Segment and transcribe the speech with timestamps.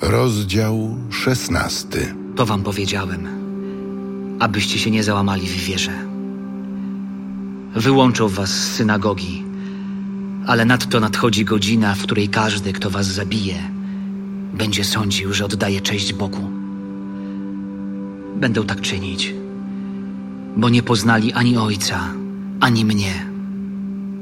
[0.00, 2.14] Rozdział szesnasty.
[2.36, 3.28] To wam powiedziałem,
[4.38, 5.92] abyście się nie załamali w wierze.
[7.74, 9.44] Wyłączą was z synagogi,
[10.46, 13.54] ale nadto nadchodzi godzina, w której każdy, kto was zabije,
[14.54, 16.50] będzie sądził, że oddaje cześć Bogu.
[18.36, 19.34] Będą tak czynić,
[20.56, 22.00] bo nie poznali ani Ojca,
[22.60, 23.26] ani mnie.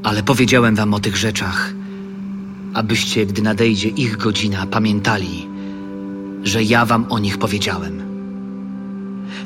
[0.03, 1.75] Ale powiedziałem wam o tych rzeczach,
[2.75, 5.56] abyście, gdy nadejdzie ich godzina, pamiętali,
[6.47, 8.03] że ja wam o nich powiedziałem.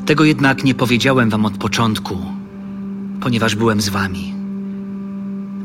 [0.06, 2.16] Tego jednak nie powiedziałem wam od początku,
[3.20, 4.34] ponieważ byłem z wami.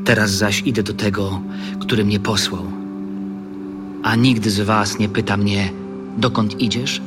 [0.05, 1.41] Teraz zaś idę do tego,
[1.79, 2.63] który mnie posłał.
[4.03, 5.71] A nigdy z was nie pyta mnie,
[6.17, 7.01] dokąd idziesz?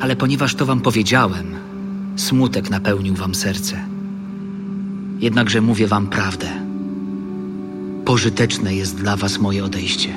[0.00, 1.46] Ale ponieważ to wam powiedziałem,
[2.16, 3.84] smutek napełnił wam serce.
[5.20, 6.48] Jednakże mówię wam prawdę.
[8.04, 10.08] Pożyteczne jest dla was moje odejście.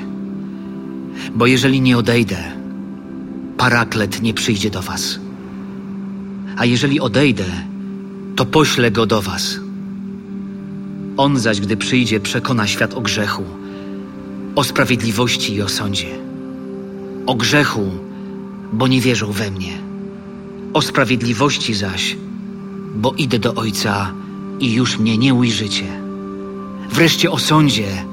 [1.34, 2.63] Bo jeżeli nie odejdę,
[3.56, 5.18] paraklet nie przyjdzie do was.
[6.56, 7.44] A jeżeli odejdę,
[8.36, 9.60] to poślę go do was.
[11.16, 13.44] On zaś, gdy przyjdzie, przekona świat o grzechu,
[14.54, 16.18] o sprawiedliwości i o sądzie.
[17.26, 17.90] O grzechu,
[18.72, 19.78] bo nie wierzą we mnie.
[20.74, 22.16] O sprawiedliwości zaś,
[22.94, 24.12] bo idę do Ojca
[24.60, 25.86] i już mnie nie ujrzycie.
[26.92, 28.04] Wreszcie o sądzie,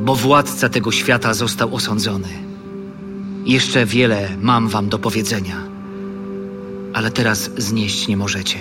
[0.00, 2.45] bo władca tego świata został osądzony.
[3.46, 5.56] Jeszcze wiele mam wam do powiedzenia,
[6.94, 8.58] ale teraz znieść nie możecie.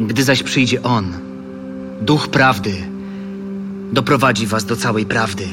[0.00, 1.12] Gdy zaś przyjdzie On,
[2.00, 2.74] Duch Prawdy,
[3.92, 5.48] doprowadzi was do całej prawdy,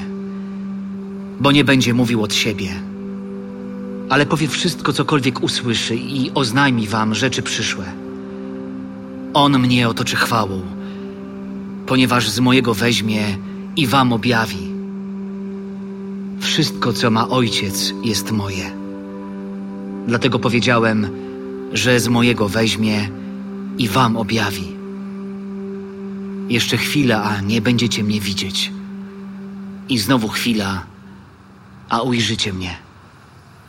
[1.40, 2.70] bo nie będzie mówił od siebie,
[4.10, 7.86] ale powie wszystko, cokolwiek usłyszy i oznajmi wam rzeczy przyszłe.
[9.34, 10.62] On mnie otoczy chwałą,
[11.86, 13.38] ponieważ z mojego weźmie
[13.76, 14.69] i wam objawi.
[16.40, 18.72] Wszystko, co ma ojciec, jest moje.
[20.08, 21.10] Dlatego powiedziałem,
[21.74, 23.10] że z mojego weźmie
[23.78, 24.76] i wam objawi.
[26.50, 28.72] Jeszcze chwila, a nie będziecie mnie widzieć.
[29.90, 30.84] I znowu chwila,
[31.90, 32.76] a ujrzycie mnie.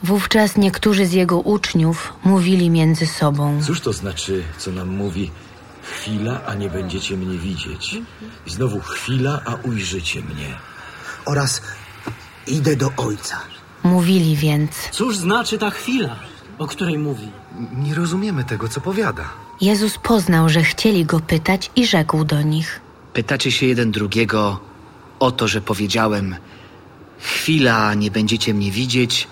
[0.03, 3.61] Wówczas niektórzy z jego uczniów mówili między sobą.
[3.67, 5.31] Cóż to znaczy, co nam mówi?
[5.83, 7.99] Chwila, a nie będziecie mnie widzieć.
[8.47, 10.57] I znowu chwila, a ujrzycie mnie.
[11.25, 11.63] oraz
[12.47, 13.41] idę do ojca.
[13.83, 14.71] Mówili więc.
[14.93, 16.17] Cóż znaczy ta chwila,
[16.59, 17.29] o której mówi?
[17.73, 19.25] Nie rozumiemy tego, co powiada.
[19.61, 22.81] Jezus poznał, że chcieli go pytać i rzekł do nich.
[23.13, 24.61] Pytacie się jeden drugiego
[25.21, 26.37] o to, że powiedziałem:
[27.19, 29.29] Chwila, nie będziecie mnie widzieć,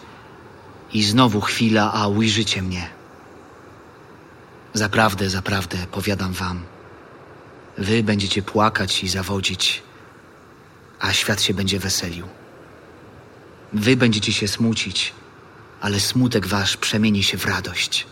[0.92, 2.88] i znowu chwila, a ujrzycie mnie.
[4.74, 6.62] Zaprawdę, zaprawdę, powiadam wam,
[7.78, 9.82] wy będziecie płakać i zawodzić,
[11.00, 12.26] a świat się będzie weselił.
[13.72, 15.12] Wy będziecie się smucić,
[15.80, 18.06] ale smutek wasz przemieni się w radość.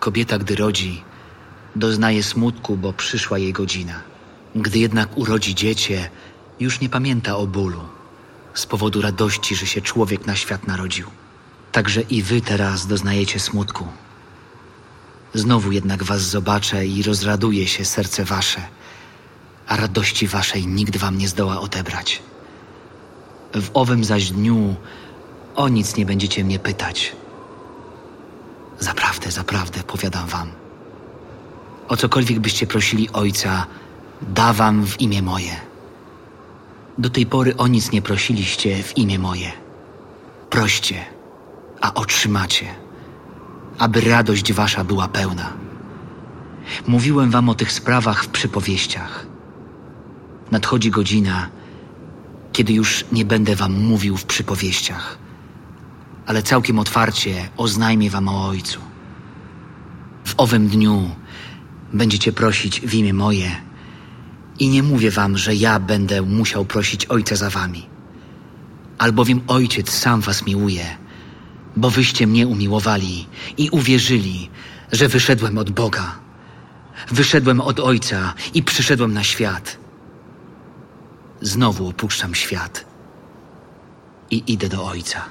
[0.00, 1.02] Kobieta, gdy rodzi,
[1.76, 4.02] doznaje smutku, bo przyszła jej godzina.
[4.54, 6.10] Gdy jednak urodzi dziecię,
[6.60, 7.80] już nie pamięta o bólu
[8.54, 11.06] z powodu radości, że się człowiek na świat narodził.
[11.72, 13.86] Także i wy teraz doznajecie smutku.
[15.34, 18.60] Znowu jednak was zobaczę i rozraduje się serce wasze,
[19.66, 22.22] a radości waszej nikt wam nie zdoła odebrać.
[23.54, 24.74] W owym zaś dniu
[25.56, 27.16] o nic nie będziecie mnie pytać.
[28.78, 30.50] Zaprawdę, zaprawdę, powiadam wam.
[31.88, 33.66] O cokolwiek byście prosili Ojca,
[34.22, 35.56] da wam w imię moje.
[36.98, 39.52] Do tej pory o nic nie prosiliście w imię moje.
[40.50, 41.04] Proście,
[41.80, 42.66] a otrzymacie,
[43.78, 45.52] aby radość wasza była pełna.
[46.86, 49.26] Mówiłem wam o tych sprawach w przypowieściach.
[50.50, 51.48] Nadchodzi godzina,
[52.54, 55.18] kiedy już nie będę wam mówił w przypowieściach,
[56.26, 58.80] ale całkiem otwarcie oznajmię wam o Ojcu.
[60.24, 61.10] W owym dniu
[61.92, 63.50] będziecie prosić w imię moje
[64.58, 67.86] i nie mówię wam, że ja będę musiał prosić Ojca za wami.
[68.98, 70.86] Albowiem Ojciec sam was miłuje,
[71.76, 73.26] bo wyście mnie umiłowali
[73.56, 74.50] i uwierzyli,
[74.92, 76.18] że wyszedłem od Boga.
[77.10, 79.83] Wyszedłem od Ojca i przyszedłem na świat.
[81.44, 82.84] Znowu opuszczam świat
[84.30, 85.24] i idę do Ojca.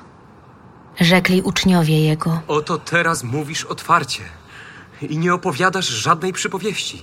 [1.00, 2.42] Rzekli uczniowie jego.
[2.48, 4.24] Oto teraz mówisz otwarcie
[5.02, 7.02] i nie opowiadasz żadnej przypowieści.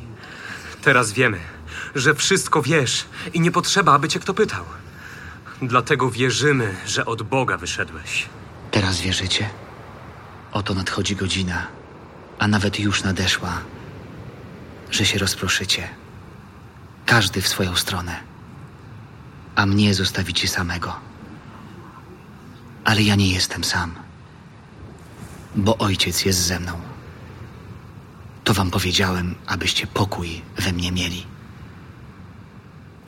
[0.83, 1.41] Teraz wiemy,
[1.95, 4.65] że wszystko wiesz i nie potrzeba, aby cię kto pytał.
[5.63, 8.29] Dlatego wierzymy, że od Boga wyszedłeś.
[8.71, 9.51] Teraz wierzycie?
[10.53, 11.67] Oto nadchodzi godzina,
[12.39, 13.53] a nawet już nadeszła,
[14.91, 15.89] że się rozproszycie.
[17.07, 18.30] Każdy w swoją stronę,
[19.61, 20.97] a mnie zostawicie samego.
[22.85, 23.95] Ale ja nie jestem sam,
[25.57, 26.73] bo ojciec jest ze mną.
[28.45, 31.27] To wam powiedziałem, abyście pokój we mnie mieli.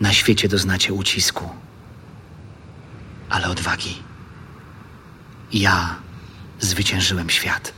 [0.00, 1.49] Na świecie doznacie ucisku,
[3.28, 4.02] ale odwagi.
[5.52, 5.96] Ja
[6.60, 7.72] zwyciężyłem świat.